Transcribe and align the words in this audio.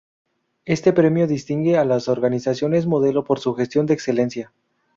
Este 0.65 0.93
premio 0.93 1.27
distingue 1.27 1.77
a 1.77 1.85
las 1.85 2.07
organizaciones 2.07 2.87
modelo 2.87 3.23
por 3.23 3.39
su 3.39 3.53
gestión 3.53 3.85
de 3.85 3.93
excelencia. 3.93 4.51